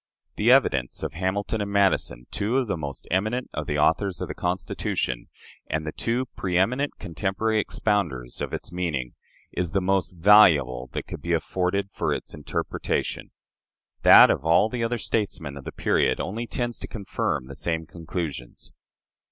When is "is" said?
9.51-9.73